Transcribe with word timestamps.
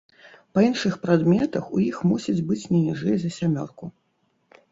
Па 0.53 0.59
іншых 0.67 0.95
прадметах 1.03 1.67
у 1.79 1.83
іх 1.89 1.99
мусіць 2.11 2.45
быць 2.51 2.65
не 2.71 2.79
ніжэй 2.87 3.17
за 3.25 3.29
сямёрку. 3.37 3.91